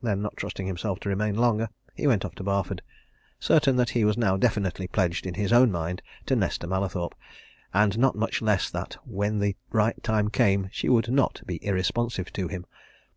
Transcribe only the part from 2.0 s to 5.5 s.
went off to Barford, certain that he was now definitely pledged in